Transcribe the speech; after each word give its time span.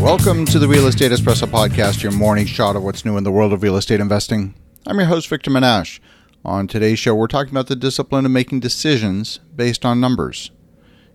Welcome 0.00 0.46
to 0.46 0.58
the 0.60 0.68
Real 0.68 0.86
Estate 0.86 1.10
Espresso 1.10 1.46
Podcast, 1.48 2.02
your 2.02 2.12
morning 2.12 2.46
shot 2.46 2.76
of 2.76 2.84
what's 2.84 3.04
new 3.04 3.16
in 3.16 3.24
the 3.24 3.32
world 3.32 3.52
of 3.52 3.62
real 3.62 3.76
estate 3.76 4.00
investing. 4.00 4.54
I'm 4.86 4.96
your 4.96 5.08
host, 5.08 5.28
Victor 5.28 5.50
Menasce. 5.50 5.98
On 6.44 6.68
today's 6.68 7.00
show, 7.00 7.14
we're 7.16 7.26
talking 7.26 7.50
about 7.50 7.66
the 7.66 7.76
discipline 7.76 8.24
of 8.24 8.30
making 8.30 8.60
decisions 8.60 9.40
based 9.54 9.84
on 9.84 10.00
numbers. 10.00 10.52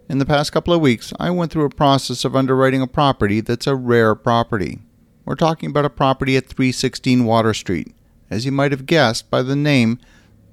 In 0.10 0.18
the 0.20 0.26
past 0.26 0.52
couple 0.52 0.74
of 0.74 0.82
weeks, 0.82 1.14
I 1.18 1.32
went 1.32 1.52
through 1.52 1.66
a 1.66 1.70
process 1.70 2.26
of 2.26 2.36
underwriting 2.36 2.82
a 2.82 2.88
property 2.88 3.40
that's 3.40 3.68
a 3.68 3.76
rare 3.76 4.16
property. 4.16 4.82
We're 5.24 5.36
talking 5.36 5.70
about 5.70 5.86
a 5.86 5.90
property 5.90 6.36
at 6.36 6.48
316 6.48 7.24
Water 7.24 7.54
Street. 7.54 7.96
As 8.30 8.46
you 8.46 8.52
might 8.52 8.72
have 8.72 8.86
guessed 8.86 9.32
by 9.32 9.42
the 9.44 9.56
name, 9.56 9.98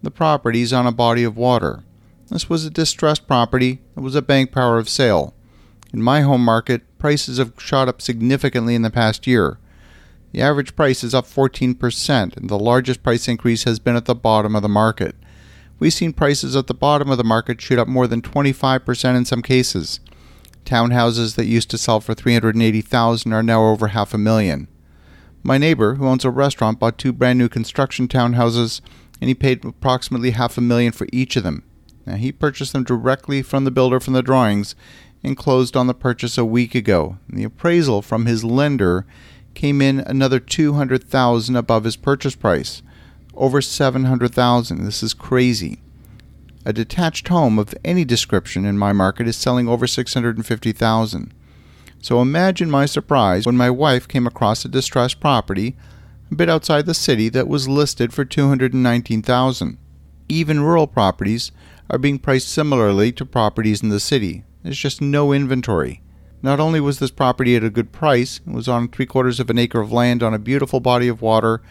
the 0.02 0.10
property 0.10 0.62
is 0.62 0.72
on 0.72 0.86
a 0.86 0.92
body 0.92 1.24
of 1.24 1.36
water. 1.36 1.82
This 2.28 2.48
was 2.48 2.64
a 2.64 2.70
distressed 2.70 3.26
property 3.26 3.80
that 3.94 4.02
was 4.02 4.14
a 4.14 4.22
bank 4.22 4.52
power 4.52 4.78
of 4.78 4.88
sale. 4.88 5.34
In 5.92 6.02
my 6.02 6.20
home 6.20 6.44
market, 6.44 6.82
prices 6.98 7.38
have 7.38 7.54
shot 7.58 7.88
up 7.88 8.00
significantly 8.00 8.74
in 8.74 8.82
the 8.82 8.90
past 8.90 9.26
year. 9.26 9.58
The 10.32 10.40
average 10.40 10.76
price 10.76 11.02
is 11.02 11.14
up 11.14 11.26
14%, 11.26 12.36
and 12.36 12.48
the 12.48 12.58
largest 12.58 13.02
price 13.02 13.26
increase 13.26 13.64
has 13.64 13.80
been 13.80 13.96
at 13.96 14.04
the 14.04 14.14
bottom 14.14 14.54
of 14.54 14.62
the 14.62 14.68
market. 14.68 15.16
We've 15.80 15.92
seen 15.92 16.12
prices 16.12 16.54
at 16.54 16.68
the 16.68 16.74
bottom 16.74 17.10
of 17.10 17.18
the 17.18 17.24
market 17.24 17.60
shoot 17.60 17.78
up 17.78 17.88
more 17.88 18.06
than 18.06 18.22
25% 18.22 19.16
in 19.16 19.24
some 19.24 19.42
cases. 19.42 19.98
Townhouses 20.64 21.34
that 21.34 21.46
used 21.46 21.70
to 21.70 21.78
sell 21.78 22.00
for 22.00 22.14
380,000 22.14 23.32
are 23.32 23.42
now 23.42 23.64
over 23.64 23.88
half 23.88 24.14
a 24.14 24.18
million. 24.18 24.68
My 25.42 25.58
neighbor, 25.58 25.94
who 25.94 26.06
owns 26.06 26.24
a 26.24 26.30
restaurant, 26.30 26.78
bought 26.78 26.98
two 26.98 27.12
brand 27.12 27.38
new 27.38 27.48
construction 27.48 28.06
townhouses 28.06 28.80
and 29.20 29.28
he 29.28 29.34
paid 29.34 29.64
approximately 29.64 30.32
half 30.32 30.58
a 30.58 30.60
million 30.60 30.92
for 30.92 31.06
each 31.12 31.34
of 31.34 31.42
them. 31.42 31.64
Now, 32.06 32.16
he 32.16 32.32
purchased 32.32 32.72
them 32.72 32.84
directly 32.84 33.42
from 33.42 33.64
the 33.64 33.70
builder 33.70 34.00
from 34.00 34.14
the 34.14 34.22
drawings 34.22 34.74
and 35.22 35.36
closed 35.36 35.76
on 35.76 35.86
the 35.86 35.94
purchase 35.94 36.38
a 36.38 36.44
week 36.44 36.74
ago. 36.74 37.18
The 37.28 37.44
appraisal 37.44 38.02
from 38.02 38.26
his 38.26 38.44
lender 38.44 39.06
came 39.54 39.82
in 39.82 40.00
another 40.00 40.40
200,000 40.40 41.56
above 41.56 41.84
his 41.84 41.96
purchase 41.96 42.34
price. 42.34 42.82
Over 43.34 43.60
700,000. 43.60 44.84
This 44.84 45.02
is 45.02 45.14
crazy. 45.14 45.80
A 46.64 46.72
detached 46.72 47.28
home 47.28 47.58
of 47.58 47.74
any 47.84 48.04
description 48.04 48.64
in 48.64 48.78
my 48.78 48.92
market 48.92 49.26
is 49.26 49.36
selling 49.36 49.68
over 49.68 49.86
650,000. 49.86 51.34
So 52.02 52.20
imagine 52.20 52.70
my 52.70 52.86
surprise 52.86 53.46
when 53.46 53.56
my 53.56 53.70
wife 53.70 54.08
came 54.08 54.26
across 54.26 54.64
a 54.64 54.68
distressed 54.68 55.20
property 55.20 55.76
a 56.30 56.34
bit 56.34 56.48
outside 56.48 56.86
the 56.86 56.94
city 56.94 57.28
that 57.30 57.48
was 57.48 57.68
listed 57.68 58.12
for 58.12 58.24
219,000. 58.24 59.78
Even 60.28 60.60
rural 60.60 60.86
properties 60.86 61.50
are 61.88 61.98
being 61.98 62.18
priced 62.18 62.48
similarly 62.48 63.10
to 63.12 63.26
properties 63.26 63.82
in 63.82 63.88
the 63.88 64.00
city. 64.00 64.44
There's 64.62 64.78
just 64.78 65.00
no 65.00 65.32
inventory. 65.32 66.02
Not 66.42 66.60
only 66.60 66.80
was 66.80 66.98
this 66.98 67.10
property 67.10 67.56
at 67.56 67.64
a 67.64 67.70
good 67.70 67.92
price, 67.92 68.40
it 68.46 68.52
was 68.52 68.68
on 68.68 68.88
three 68.88 69.06
quarters 69.06 69.40
of 69.40 69.50
an 69.50 69.58
acre 69.58 69.80
of 69.80 69.92
land 69.92 70.22
on 70.22 70.34
a 70.34 70.38
beautiful 70.38 70.80
body 70.80 71.08
of 71.08 71.22
water 71.22 71.62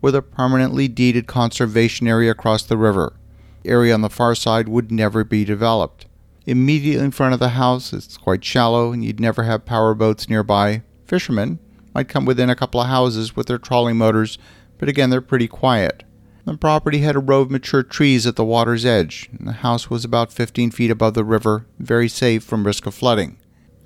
with 0.00 0.14
a 0.14 0.22
permanently 0.22 0.88
deeded 0.88 1.26
conservation 1.26 2.06
area 2.06 2.30
across 2.30 2.62
the 2.62 2.76
river. 2.76 3.14
The 3.62 3.70
area 3.70 3.94
on 3.94 4.02
the 4.02 4.10
far 4.10 4.34
side 4.34 4.68
would 4.68 4.92
never 4.92 5.24
be 5.24 5.44
developed. 5.44 6.06
Immediately 6.46 7.04
in 7.04 7.10
front 7.10 7.34
of 7.34 7.40
the 7.40 7.50
house, 7.50 7.92
it's 7.92 8.16
quite 8.16 8.44
shallow 8.44 8.92
and 8.92 9.04
you'd 9.04 9.20
never 9.20 9.42
have 9.42 9.66
power 9.66 9.94
boats 9.94 10.28
nearby. 10.28 10.82
Fishermen 11.06 11.58
might 11.94 12.08
come 12.08 12.24
within 12.24 12.48
a 12.50 12.56
couple 12.56 12.80
of 12.80 12.88
houses 12.88 13.34
with 13.34 13.46
their 13.46 13.58
trolling 13.58 13.96
motors, 13.96 14.38
but 14.78 14.88
again, 14.88 15.10
they're 15.10 15.20
pretty 15.20 15.48
quiet. 15.48 16.04
The 16.48 16.56
property 16.56 17.00
had 17.00 17.14
a 17.14 17.18
row 17.18 17.42
of 17.42 17.50
mature 17.50 17.82
trees 17.82 18.26
at 18.26 18.36
the 18.36 18.44
water's 18.44 18.86
edge, 18.86 19.28
and 19.38 19.46
the 19.46 19.52
house 19.52 19.90
was 19.90 20.02
about 20.02 20.32
15 20.32 20.70
feet 20.70 20.90
above 20.90 21.12
the 21.12 21.22
river, 21.22 21.66
very 21.78 22.08
safe 22.08 22.42
from 22.42 22.64
risk 22.64 22.86
of 22.86 22.94
flooding. 22.94 23.36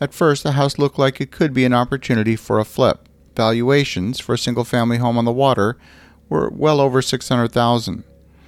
At 0.01 0.15
first, 0.15 0.45
the 0.45 0.53
house 0.53 0.79
looked 0.79 0.97
like 0.97 1.21
it 1.21 1.33
could 1.33 1.53
be 1.53 1.65
an 1.65 1.75
opportunity 1.75 2.37
for 2.37 2.61
a 2.61 2.65
flip. 2.65 3.09
Valuations 3.35 4.21
for 4.21 4.35
a 4.35 4.39
single 4.39 4.63
family 4.63 4.99
home 4.99 5.19
on 5.19 5.25
the 5.25 5.33
water 5.33 5.77
were 6.29 6.51
well 6.51 6.81
over 6.81 7.03
600,000. 7.03 8.05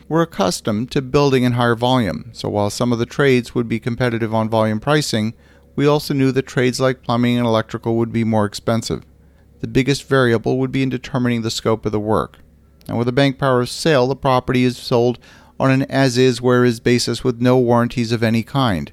We're 0.08 0.22
accustomed 0.22 0.92
to 0.92 1.02
building 1.02 1.42
in 1.42 1.54
higher 1.54 1.74
volume, 1.74 2.30
so 2.34 2.48
while 2.48 2.70
some 2.70 2.92
of 2.92 3.00
the 3.00 3.06
trades 3.06 3.52
would 3.56 3.68
be 3.68 3.80
competitive 3.80 4.32
on 4.32 4.48
volume 4.48 4.78
pricing, 4.78 5.34
we 5.74 5.88
also 5.88 6.14
knew 6.14 6.30
that 6.30 6.46
trades 6.46 6.78
like 6.78 7.02
plumbing 7.02 7.36
and 7.36 7.48
electrical 7.48 7.96
would 7.96 8.12
be 8.12 8.22
more 8.22 8.44
expensive. 8.44 9.04
The 9.58 9.66
biggest 9.66 10.04
variable 10.04 10.58
would 10.58 10.70
be 10.70 10.84
in 10.84 10.88
determining 10.88 11.42
the 11.42 11.50
scope 11.50 11.84
of 11.84 11.90
the 11.90 11.98
work. 11.98 12.38
And 12.88 12.98
with 12.98 13.08
a 13.08 13.12
bank 13.12 13.38
power 13.38 13.60
of 13.60 13.68
sale, 13.68 14.06
the 14.06 14.16
property 14.16 14.64
is 14.64 14.76
sold 14.76 15.18
on 15.58 15.70
an 15.70 15.82
as 15.82 16.18
is, 16.18 16.42
where 16.42 16.64
is 16.64 16.80
basis 16.80 17.24
with 17.24 17.40
no 17.40 17.58
warranties 17.58 18.12
of 18.12 18.22
any 18.22 18.42
kind. 18.42 18.92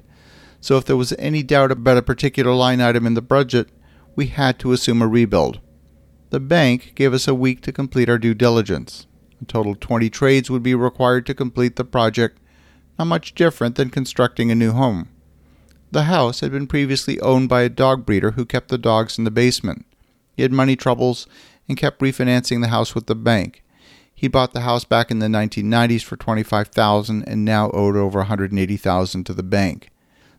So 0.60 0.76
if 0.76 0.84
there 0.84 0.96
was 0.96 1.12
any 1.18 1.42
doubt 1.42 1.72
about 1.72 1.96
a 1.96 2.02
particular 2.02 2.52
line 2.52 2.80
item 2.80 3.06
in 3.06 3.14
the 3.14 3.22
budget, 3.22 3.68
we 4.14 4.26
had 4.26 4.58
to 4.60 4.72
assume 4.72 5.02
a 5.02 5.08
rebuild. 5.08 5.60
The 6.30 6.40
bank 6.40 6.92
gave 6.94 7.12
us 7.12 7.26
a 7.28 7.34
week 7.34 7.60
to 7.62 7.72
complete 7.72 8.08
our 8.08 8.18
due 8.18 8.34
diligence. 8.34 9.06
A 9.40 9.44
total 9.44 9.72
of 9.72 9.80
20 9.80 10.08
trades 10.08 10.50
would 10.50 10.62
be 10.62 10.74
required 10.74 11.26
to 11.26 11.34
complete 11.34 11.76
the 11.76 11.84
project, 11.84 12.38
not 12.98 13.06
much 13.06 13.34
different 13.34 13.74
than 13.74 13.90
constructing 13.90 14.50
a 14.50 14.54
new 14.54 14.72
home. 14.72 15.08
The 15.90 16.04
house 16.04 16.40
had 16.40 16.52
been 16.52 16.66
previously 16.66 17.20
owned 17.20 17.50
by 17.50 17.62
a 17.62 17.68
dog 17.68 18.06
breeder 18.06 18.30
who 18.30 18.46
kept 18.46 18.68
the 18.68 18.78
dogs 18.78 19.18
in 19.18 19.24
the 19.24 19.30
basement. 19.30 19.84
He 20.34 20.42
had 20.42 20.52
money 20.52 20.76
troubles 20.76 21.26
and 21.68 21.76
kept 21.76 22.00
refinancing 22.00 22.62
the 22.62 22.68
house 22.68 22.94
with 22.94 23.06
the 23.06 23.14
bank. 23.14 23.62
He 24.22 24.28
bought 24.28 24.52
the 24.52 24.60
house 24.60 24.84
back 24.84 25.10
in 25.10 25.18
the 25.18 25.26
1990s 25.26 26.04
for 26.04 26.16
25,000 26.16 27.24
and 27.24 27.44
now 27.44 27.72
owed 27.72 27.96
over 27.96 28.20
180,000 28.20 29.24
to 29.24 29.34
the 29.34 29.42
bank. 29.42 29.90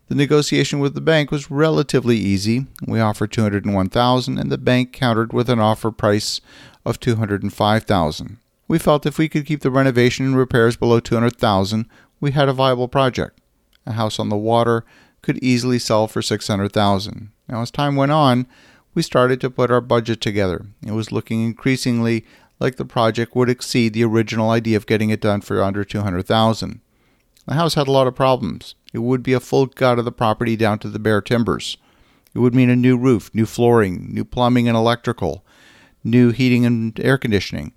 The 0.08 0.16
negotiation 0.16 0.80
with 0.80 0.96
the 0.96 1.02
bank 1.02 1.32
was 1.32 1.52
relatively 1.52 2.16
easy. 2.16 2.68
We 2.88 3.02
offered 3.02 3.34
201,000 3.34 4.38
and 4.38 4.50
the 4.50 4.58
bank 4.58 4.94
countered 4.94 5.34
with 5.34 5.50
an 5.50 5.60
offer 5.60 5.92
price 5.92 6.40
of 6.86 7.02
205,000. 7.02 8.38
We 8.70 8.80
felt 8.80 9.06
if 9.06 9.18
we 9.18 9.28
could 9.28 9.46
keep 9.46 9.60
the 9.60 9.70
renovation 9.70 10.28
and 10.28 10.38
repairs 10.38 10.78
below 10.78 11.02
200,000, 11.02 11.86
we 12.22 12.32
had 12.32 12.48
a 12.48 12.54
viable 12.54 12.88
project. 12.88 13.38
A 13.86 13.92
house 13.92 14.18
on 14.18 14.30
the 14.30 14.38
water 14.38 14.86
could 15.22 15.44
easily 15.44 15.78
sell 15.78 16.08
for 16.08 16.22
600,000. 16.22 17.32
Now 17.50 17.62
as 17.62 17.70
time 17.70 17.98
went 17.98 18.14
on, 18.14 18.48
we 18.94 19.02
started 19.02 19.42
to 19.42 19.50
put 19.50 19.72
our 19.72 19.82
budget 19.82 20.22
together. 20.22 20.68
It 20.86 20.92
was 20.92 21.12
looking 21.12 21.44
increasingly 21.44 22.24
like 22.63 22.78
the 22.78 22.85
project 22.85 23.35
would 23.35 23.50
exceed 23.50 23.94
the 23.94 24.06
original 24.06 24.50
idea 24.50 24.78
of 24.78 24.88
getting 24.88 25.09
it 25.09 25.19
done 25.19 25.41
for 25.41 25.62
under 25.62 25.84
200,000. 25.84 26.79
The 27.46 27.53
house 27.56 27.74
had 27.74 27.90
a 27.90 27.91
lot 27.91 28.07
of 28.07 28.16
problems. 28.16 28.75
It 28.94 29.00
would 29.00 29.22
be 29.22 29.34
a 29.34 29.41
full 29.41 29.66
gut 29.66 30.00
of 30.00 30.06
the 30.06 30.13
property 30.13 30.56
down 30.56 30.79
to 30.79 30.90
the 30.90 30.97
bare 30.97 31.22
timbers. 31.22 31.75
It 32.34 32.40
would 32.40 32.56
mean 32.56 32.69
a 32.69 32.75
new 32.75 32.97
roof, 32.97 33.29
new 33.35 33.46
flooring, 33.46 34.13
new 34.13 34.23
plumbing 34.23 34.69
and 34.69 34.78
electrical, 34.78 35.44
new 36.06 36.31
heating 36.31 36.66
and 36.66 36.97
air 37.02 37.18
conditioning, 37.18 37.73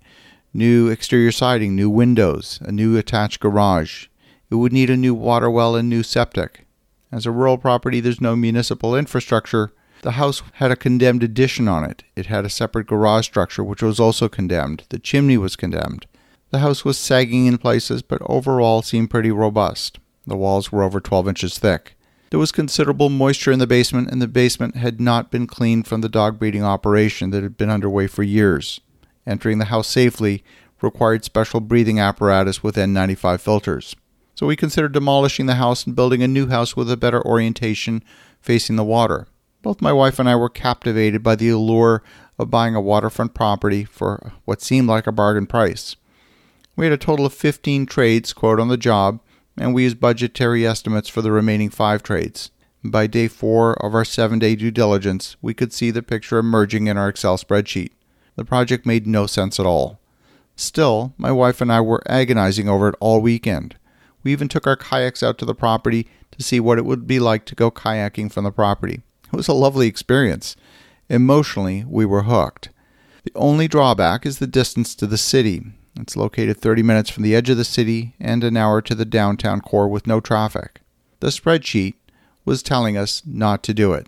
new 0.53 0.87
exterior 0.87 1.33
siding, 1.33 1.75
new 1.75 1.89
windows, 1.89 2.59
a 2.61 2.71
new 2.71 2.97
attached 2.97 3.41
garage. 3.41 4.07
It 4.49 4.55
would 4.55 4.71
need 4.71 4.89
a 4.89 4.95
new 4.95 5.13
water 5.13 5.49
well 5.49 5.75
and 5.75 5.89
new 5.89 6.01
septic. 6.01 6.65
As 7.11 7.25
a 7.25 7.31
rural 7.31 7.57
property, 7.57 7.99
there's 7.99 8.21
no 8.21 8.37
municipal 8.37 8.95
infrastructure, 8.95 9.73
the 10.01 10.11
house 10.11 10.41
had 10.53 10.71
a 10.71 10.75
condemned 10.75 11.23
addition 11.23 11.67
on 11.67 11.83
it. 11.83 12.03
It 12.15 12.27
had 12.27 12.45
a 12.45 12.49
separate 12.49 12.87
garage 12.87 13.25
structure, 13.25 13.63
which 13.63 13.81
was 13.81 13.99
also 13.99 14.29
condemned. 14.29 14.83
The 14.89 14.99
chimney 14.99 15.37
was 15.37 15.55
condemned. 15.55 16.05
The 16.49 16.59
house 16.59 16.85
was 16.85 16.97
sagging 16.97 17.45
in 17.45 17.57
places, 17.57 18.01
but 18.01 18.21
overall 18.25 18.81
seemed 18.81 19.09
pretty 19.09 19.31
robust. 19.31 19.99
The 20.25 20.37
walls 20.37 20.71
were 20.71 20.83
over 20.83 20.99
12 20.99 21.27
inches 21.27 21.59
thick. 21.59 21.95
There 22.29 22.39
was 22.39 22.51
considerable 22.51 23.09
moisture 23.09 23.51
in 23.51 23.59
the 23.59 23.67
basement, 23.67 24.09
and 24.09 24.21
the 24.21 24.27
basement 24.27 24.75
had 24.75 24.99
not 24.99 25.31
been 25.31 25.47
cleaned 25.47 25.87
from 25.87 26.01
the 26.01 26.09
dog 26.09 26.39
breeding 26.39 26.63
operation 26.63 27.29
that 27.31 27.43
had 27.43 27.57
been 27.57 27.69
underway 27.69 28.07
for 28.07 28.23
years. 28.23 28.81
Entering 29.25 29.57
the 29.57 29.65
house 29.65 29.87
safely 29.87 30.43
required 30.81 31.23
special 31.23 31.59
breathing 31.59 31.99
apparatus 31.99 32.61
with 32.61 32.75
N95 32.75 33.39
filters. 33.39 33.95
So 34.35 34.45
we 34.45 34.55
considered 34.55 34.91
demolishing 34.91 35.47
the 35.47 35.55
house 35.55 35.85
and 35.85 35.95
building 35.95 36.21
a 36.21 36.27
new 36.27 36.47
house 36.47 36.75
with 36.75 36.91
a 36.91 36.97
better 36.97 37.25
orientation 37.25 38.03
facing 38.41 38.75
the 38.75 38.83
water. 38.83 39.27
Both 39.61 39.81
my 39.81 39.91
wife 39.91 40.19
and 40.19 40.29
I 40.29 40.35
were 40.35 40.49
captivated 40.49 41.23
by 41.23 41.35
the 41.35 41.49
allure 41.49 42.03
of 42.39 42.51
buying 42.51 42.75
a 42.75 42.81
waterfront 42.81 43.33
property 43.33 43.83
for 43.83 44.33
what 44.45 44.61
seemed 44.61 44.87
like 44.87 45.07
a 45.07 45.11
bargain 45.11 45.47
price. 45.47 45.95
We 46.75 46.85
had 46.85 46.93
a 46.93 46.97
total 46.97 47.25
of 47.25 47.33
15 47.33 47.87
trades 47.87 48.33
quote 48.33 48.59
on 48.59 48.67
the 48.67 48.77
job, 48.77 49.19
and 49.57 49.73
we 49.73 49.83
used 49.83 49.99
budgetary 49.99 50.65
estimates 50.65 51.09
for 51.09 51.21
the 51.21 51.31
remaining 51.31 51.69
five 51.69 52.03
trades. 52.03 52.51
By 52.83 53.07
day 53.07 53.27
four 53.27 53.73
of 53.83 53.95
our 53.95 54.05
seven 54.05 54.37
day 54.37 54.55
due 54.55 54.71
diligence, 54.71 55.35
we 55.41 55.55
could 55.55 55.73
see 55.73 55.89
the 55.89 56.03
picture 56.03 56.37
emerging 56.37 56.87
in 56.87 56.95
our 56.95 57.09
Excel 57.09 57.37
spreadsheet. 57.37 57.91
The 58.35 58.45
project 58.45 58.85
made 58.85 59.07
no 59.07 59.25
sense 59.25 59.59
at 59.59 59.65
all. 59.65 59.99
Still, 60.55 61.13
my 61.17 61.31
wife 61.31 61.59
and 61.59 61.71
I 61.71 61.81
were 61.81 62.03
agonizing 62.07 62.69
over 62.69 62.89
it 62.89 62.95
all 62.99 63.19
weekend. 63.19 63.75
We 64.23 64.31
even 64.31 64.47
took 64.47 64.67
our 64.67 64.75
kayaks 64.75 65.23
out 65.23 65.37
to 65.39 65.45
the 65.45 65.55
property 65.55 66.07
to 66.31 66.43
see 66.43 66.59
what 66.59 66.77
it 66.77 66.85
would 66.85 67.07
be 67.07 67.19
like 67.19 67.45
to 67.45 67.55
go 67.55 67.71
kayaking 67.71 68.31
from 68.31 68.43
the 68.43 68.51
property. 68.51 69.01
It 69.31 69.35
was 69.35 69.47
a 69.47 69.53
lovely 69.53 69.87
experience. 69.87 70.55
Emotionally, 71.09 71.83
we 71.87 72.05
were 72.05 72.23
hooked. 72.23 72.69
The 73.23 73.31
only 73.35 73.67
drawback 73.67 74.25
is 74.25 74.39
the 74.39 74.47
distance 74.47 74.95
to 74.95 75.07
the 75.07 75.17
city. 75.17 75.63
It's 75.99 76.15
located 76.15 76.57
30 76.57 76.83
minutes 76.83 77.09
from 77.09 77.23
the 77.23 77.35
edge 77.35 77.49
of 77.49 77.57
the 77.57 77.65
city 77.65 78.15
and 78.19 78.43
an 78.43 78.55
hour 78.55 78.81
to 78.81 78.95
the 78.95 79.05
downtown 79.05 79.61
core 79.61 79.87
with 79.87 80.07
no 80.07 80.19
traffic. 80.19 80.81
The 81.19 81.27
spreadsheet 81.27 81.95
was 82.45 82.63
telling 82.63 82.97
us 82.97 83.23
not 83.25 83.63
to 83.63 83.73
do 83.73 83.93
it. 83.93 84.07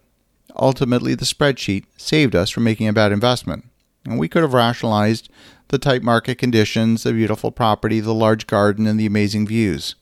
Ultimately, 0.56 1.16
the 1.16 1.26
spreadsheet 1.26 1.86
saved 1.98 2.36
us 2.36 2.50
from 2.50 2.64
making 2.64 2.88
a 2.88 2.94
bad 2.94 3.12
investment, 3.12 3.66
and 4.06 4.20
we 4.20 4.28
could 4.28 4.44
have 4.44 4.54
rationalized 4.54 5.30
the 5.70 5.78
tight 5.78 6.04
market 6.04 6.38
conditions, 6.38 7.04
the 7.04 7.14
beautiful 7.14 7.52
property, 7.52 8.00
the 8.00 8.14
large 8.14 8.48
garden, 8.48 8.88
and 8.88 9.00
the 9.00 9.06
amazing 9.06 9.48
views. 9.48 9.96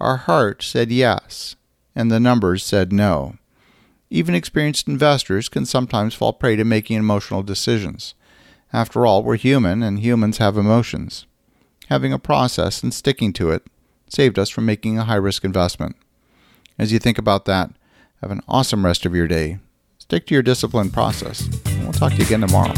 Our 0.00 0.16
heart 0.16 0.62
said 0.62 0.90
yes, 0.90 1.56
and 1.94 2.10
the 2.10 2.20
numbers 2.20 2.64
said 2.64 2.92
no. 2.92 3.36
Even 4.10 4.34
experienced 4.34 4.88
investors 4.88 5.48
can 5.48 5.64
sometimes 5.64 6.14
fall 6.14 6.32
prey 6.32 6.56
to 6.56 6.64
making 6.64 6.96
emotional 6.96 7.44
decisions. 7.44 8.14
After 8.72 9.06
all, 9.06 9.22
we're 9.22 9.36
human, 9.36 9.84
and 9.84 10.00
humans 10.00 10.38
have 10.38 10.56
emotions. 10.56 11.26
Having 11.88 12.12
a 12.12 12.18
process 12.18 12.82
and 12.82 12.92
sticking 12.92 13.32
to 13.34 13.50
it 13.50 13.64
saved 14.08 14.38
us 14.38 14.48
from 14.48 14.66
making 14.66 14.98
a 14.98 15.04
high 15.04 15.14
risk 15.14 15.44
investment. 15.44 15.94
As 16.76 16.92
you 16.92 16.98
think 16.98 17.18
about 17.18 17.44
that, 17.44 17.70
have 18.20 18.32
an 18.32 18.42
awesome 18.48 18.84
rest 18.84 19.06
of 19.06 19.14
your 19.14 19.28
day. 19.28 19.58
Stick 19.98 20.26
to 20.26 20.34
your 20.34 20.42
disciplined 20.42 20.92
process, 20.92 21.48
and 21.66 21.84
we'll 21.84 21.92
talk 21.92 22.10
to 22.12 22.18
you 22.18 22.24
again 22.24 22.40
tomorrow. 22.40 22.74